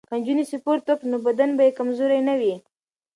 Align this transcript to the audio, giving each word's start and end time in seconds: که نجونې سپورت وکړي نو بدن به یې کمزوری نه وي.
که 0.09 0.15
نجونې 0.19 0.43
سپورت 0.51 0.83
وکړي 0.85 1.07
نو 1.11 1.17
بدن 1.27 1.49
به 1.57 1.63
یې 1.67 1.75
کمزوری 1.77 2.19
نه 2.27 2.33
وي. 2.39 2.55